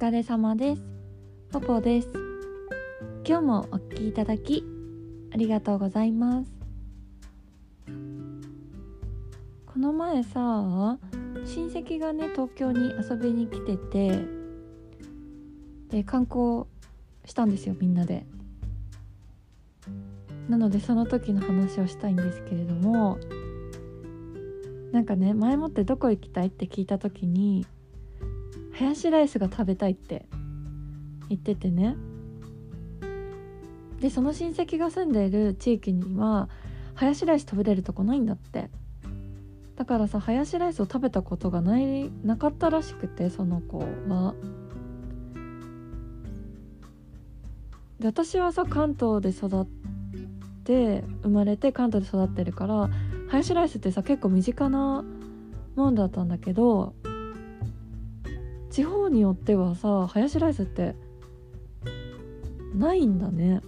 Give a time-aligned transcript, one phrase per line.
[0.00, 0.82] 疲れ様です。
[1.50, 2.08] ポポです。
[3.26, 4.62] 今日もお聞きいただき
[5.34, 6.50] ありがとうございます。
[9.66, 10.96] この前さ
[11.44, 14.24] 親戚がね東京に遊びに来てて
[15.88, 16.66] で観光
[17.24, 18.24] したんですよみんなで。
[20.48, 23.18] なのでその時の話をしたいんですけれども
[24.92, 27.66] なんかね前もってどこ行きたいって聞いた時に
[28.78, 30.26] ハヤシライスが食べたいって
[31.28, 31.96] 言っててね
[33.98, 36.48] でその親戚が住んでいる地域には
[36.94, 38.70] ハヤシライス食べれるとこないんだって
[39.74, 44.34] だからさハヤシライスを食べたことがないなかったらしくてその子は。
[47.98, 49.66] で私はさ関東で育っ
[50.62, 52.90] て生まれて関東で育ってるから
[53.28, 55.04] ハヤシライスってさ結構身近な
[55.74, 56.94] もんだったんだけど
[58.70, 60.94] 地方によってはさハヤシライスって
[62.74, 63.62] ないんだね。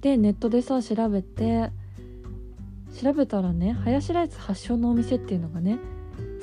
[0.00, 1.70] でネットでさ調べて
[3.00, 5.78] 調べたらねハヤシライス発祥のお店っていうのがね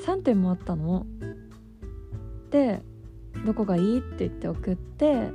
[0.04, 1.06] 3店もあったの。
[2.50, 2.82] で
[3.44, 5.30] どこがいいって言って送って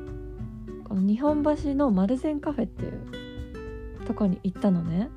[0.83, 5.09] この日本橋の丸善カフェっていうとこに行ったのね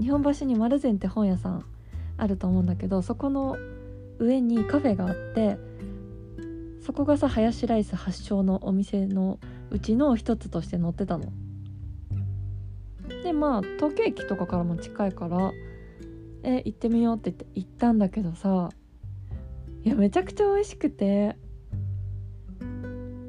[0.00, 1.64] 日本橋に丸善って本屋さん
[2.16, 3.56] あると思うんだけどそこの
[4.18, 5.58] 上にカフェがあって
[6.80, 9.38] そこがさハヤシライス発祥のお店の
[9.70, 11.32] うちの一つとして載ってたの。
[13.22, 15.52] でまあ東京駅とかからも近いから
[16.42, 18.70] 「え行ってみよう」って言って行ったんだけどさ
[19.84, 21.36] いやめちゃくちゃ美味しくて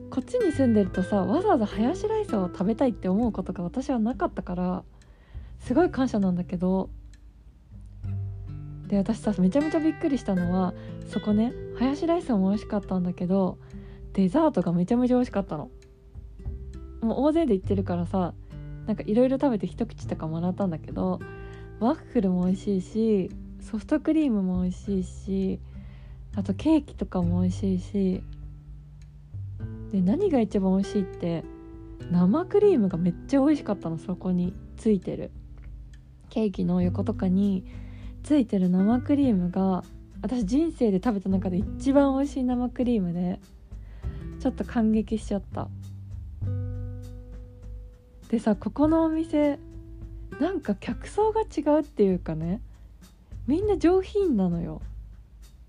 [0.09, 4.83] こっちに住んでるとさわざわざハヤシライスを食べたいって思うことが私はなかったから
[5.59, 6.89] すごい感謝なんだけど
[8.87, 10.73] で私さめちゃめちゃびっくりしたのは
[11.07, 13.57] そこねハヤシライスも美味しかったんだけど
[14.13, 15.69] デザートがめちゃめちゃ美味しかったの。
[17.01, 18.33] もう大勢で行ってるからさ
[18.87, 21.19] なんかいろいろ食べて一口とかもらったんだけど
[21.79, 23.29] ワッフルも美味しいし
[23.61, 25.59] ソフトクリームも美味しいし
[26.35, 28.23] あとケーキとかも美味しいし
[29.91, 31.43] で何が一番美味しいって
[32.11, 35.31] 生クリームがめっちゃ美味しかったのそこについてる。
[36.29, 37.65] ケーキの横とかに
[38.27, 39.85] ついてる生クリームが
[40.21, 43.39] 私人生で食べた中で一番美味しい生クリームで
[44.41, 45.69] ちょっと感激しちゃった。
[48.29, 49.59] でさここのお店
[50.41, 52.59] なんか客層が違うっていうかね
[53.47, 54.81] みんな上品なのよ。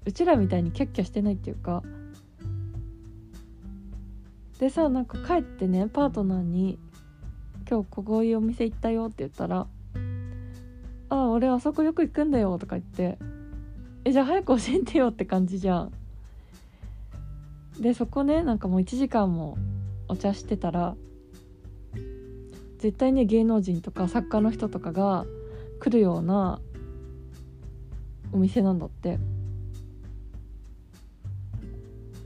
[0.04, 1.84] うちらみたいにキャッキャしてないっていうか。
[4.58, 6.76] でさなんか帰ってねパートナーに
[7.70, 9.68] 「今日ここいうお店行ったよ」って言ったら
[11.10, 13.18] 「ああ俺あそこよく行くんだよ」とか言って
[14.04, 15.92] 「えじゃあ早く教えてよ」って感じじゃん。
[17.80, 19.56] でそこねなんかもう1時間も
[20.08, 20.96] お茶してたら
[22.78, 25.24] 絶対ね芸能人とか作家の人とかが
[25.80, 26.60] 来るような
[28.32, 29.18] お店なんだって。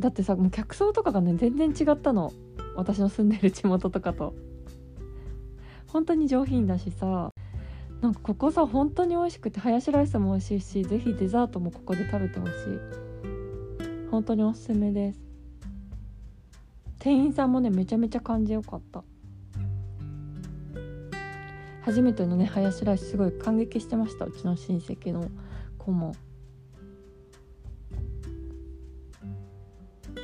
[0.00, 2.32] だってさもう客層とかがね全然違ったの。
[2.74, 4.34] 私の住んでる地元とかと。
[5.86, 7.31] 本当に上品だしさ。
[8.02, 12.54] なんかここさ本当に美味しくてハヤシライスも美味しいし是非デザートもここで食べてほしい。
[14.10, 15.20] 本当におすすめです。
[16.98, 19.04] 店員さんもねめちゃめちゃ感じよかった。
[21.82, 24.24] 初めてのねハヤシライスすごい感激してました。
[24.24, 25.30] うちの親戚の
[25.78, 26.16] 子も。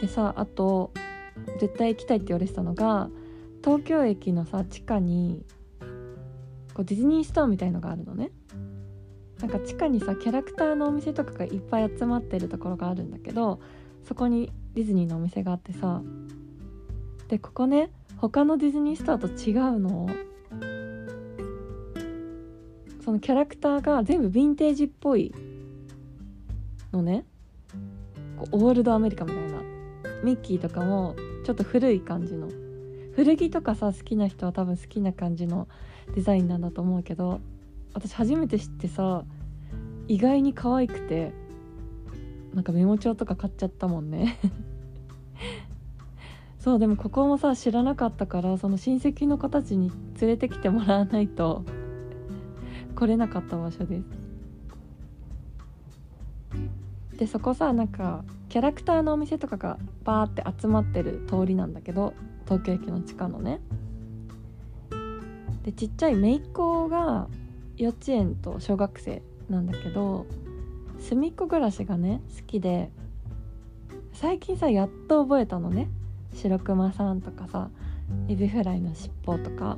[0.01, 0.91] でさあと
[1.61, 3.09] 絶対行きたいって言われてたのが
[3.63, 5.45] 東京駅のさ地下に
[6.79, 8.31] こうディズニーストアみたいのがあるのね。
[9.41, 13.61] なんか地下にさキャラクターのお店とかがいっぱい集まってるところがあるんだけど
[14.05, 16.03] そこにディズニーのお店があってさ
[17.27, 20.09] でここね他のディズニーストアと違うの。
[23.05, 25.35] そのキャラクターが全部ヴィンテージっぽい
[26.93, 27.25] のね。
[28.37, 29.63] こうオールドアメリカみたいな。
[30.23, 32.68] ミッキーとかもちょっと古い感じの。
[33.19, 35.67] 古着とかさ好きな人は多分好きな感じの
[36.15, 37.41] デザインなんだと思うけど
[37.93, 39.25] 私初めて知ってさ
[40.07, 41.33] 意外に可愛くて
[42.55, 44.39] なんかメモ帳とか買っちゃったもんね。
[46.61, 49.91] そうでもここもさ知らなかったからその親戚の子たちに
[50.21, 51.65] 連れてきてもらわないと
[52.95, 54.18] 来れなかった場所です。
[57.19, 63.61] でそこさなんかキャラクターのお店とかがバーって集まってる通りなんだけど東京駅の地下のね。
[65.65, 67.29] でちっちゃい姪っ子が
[67.77, 69.21] 幼稚園と小学生
[69.51, 70.27] なんだけど
[71.01, 72.91] 隅っこ暮らしがね好きで
[74.13, 75.89] 最近さやっと覚えたのね。
[76.35, 77.69] 白熊さんとかさ
[78.29, 79.77] エビフライの尻尾とか。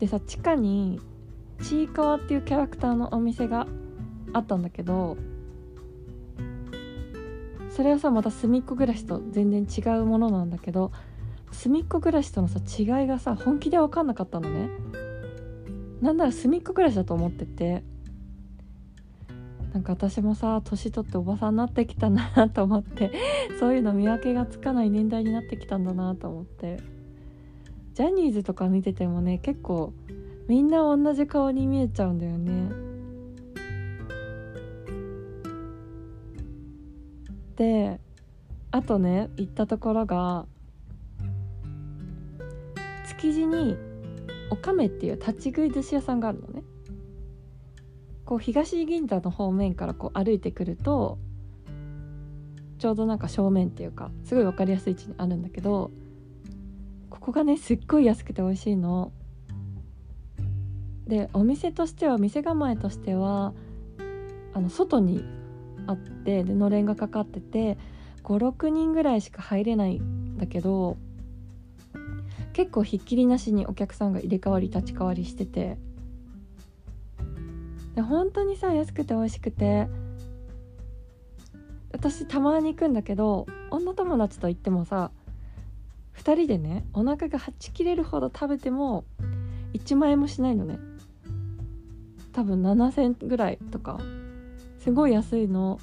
[0.00, 1.00] でさ地下に
[1.62, 3.66] ちいかわっていうキャラクターのお店が
[4.36, 5.16] あったんだけど
[7.70, 10.92] それはさまた隅っこ暮らしと全然違うものなんだけど
[11.52, 14.68] 隅っこ暮らしとのさ違いがさ本気で分かんなかったのね。
[16.00, 17.82] なんなら隅っこ暮らしだと思ってて
[19.72, 23.12] なんか私もさ年取っておばさんになってきたなと思って
[23.58, 26.96] そういうの見分けがつかない年代になってきたんだなと思って。
[27.96, 29.94] ジャニーズとか見ててもね結構
[30.48, 32.85] みんな同じ顔に見えちゃうんだよね。
[37.56, 38.00] で
[38.70, 40.46] あとね行ったところが
[43.08, 43.76] 築地に
[44.50, 46.62] おかめっていう立ち食い寿司屋さんがあるのね
[48.24, 51.18] こう東銀座の方面からこう歩いてくると
[52.78, 55.90] ちょうどなんか正面っていうかすごい分かりやすい位置にあるんだけど
[57.08, 59.12] ここがねすっごい安くて美味しいの。
[61.06, 63.54] でお店としては店構えとしては
[64.54, 65.24] あの外に
[65.86, 67.78] あってでのれんがかかってて
[68.24, 70.96] 56人ぐらいしか入れないんだけど
[72.52, 75.78] 結構ひっきりなしにお客さんが入れ替わり立ち替わりしてて。
[77.94, 79.88] で本当にさ安くて美味しくて。
[81.92, 85.10] 私たまに行くんだけど女友達と行ってもさ
[86.18, 89.04] 2人でねお腹がはち切れるほど食べても
[89.72, 90.78] 1万円もしないのね。
[92.32, 93.98] 多分7,000ぐらいとか。
[94.86, 95.80] すごい安いの。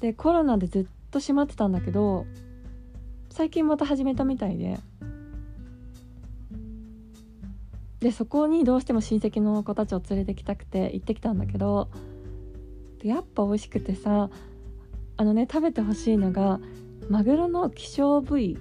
[0.00, 2.26] でコロナでずっと閉まってたんだけど
[3.28, 4.78] 最近また始めたみたいで。
[7.98, 11.88] でそこにどうしても親戚の子たちを連れてきたくて行ってきたんだけど
[13.02, 14.28] やっぱ美味しくてさ
[15.16, 16.60] あのね食べてほしいのが
[17.08, 18.58] マグロの希少部位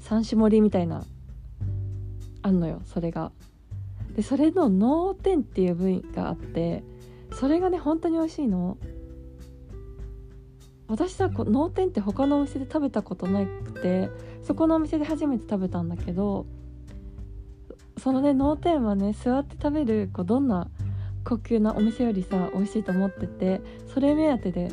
[0.00, 1.04] 三種盛りみたいな
[2.42, 3.30] あんのよそれが。
[4.16, 6.82] でそれの脳天っていう部位があって
[7.32, 8.78] それがね本当に美味しいの。
[10.88, 14.08] 私さ脳天って他のお店で食べたことなくて
[14.42, 16.46] そこのお店で初めて食べたんだけど
[17.98, 20.70] そのね脳天はね座って食べるこうどんな
[21.24, 23.60] 高級なお店よりさ美味しいと思ってて
[23.92, 24.70] それ目当てで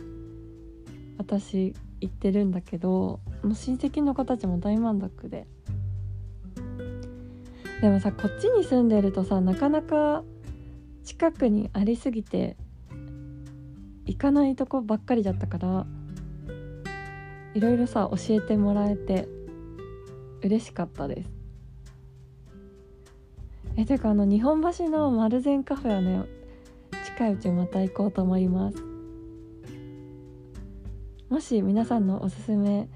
[1.18, 5.48] 私行ってるんだけどもう親戚の子たちも大満足で。
[7.81, 10.24] でもさこっちに住んでるとさなかなか
[11.06, 12.57] 近くにありすぎて
[14.06, 15.86] 行かないとこばっかりだったから
[17.54, 19.28] いろいろさ教えてもらえて
[20.42, 21.30] 嬉しかったです。
[23.78, 26.24] えてかあの日本橋の丸善カフェはね
[27.06, 28.78] 近いうちまた行こうと思います。
[31.30, 32.90] もし皆さんのおすすめ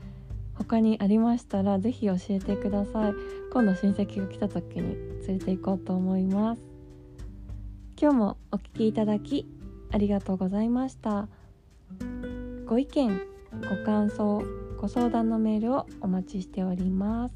[0.56, 3.14] 他にありましたら是非教えてください。
[3.54, 4.96] 今度親戚が来た時に
[5.28, 6.69] 連れて行こうと思います。
[8.02, 9.46] 今日もお聴きいただき
[9.92, 11.28] ありがとうございました。
[12.66, 13.22] ご意見
[13.70, 14.42] ご感想
[14.80, 17.36] ご相談のメールをお待ちしております。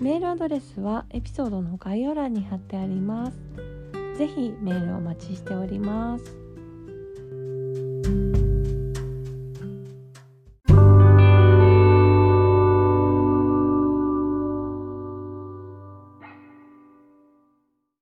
[0.00, 3.38] メールアドレスはエピソードの概要欄に貼ってあります。
[4.18, 6.43] ぜひメールお待ちしております。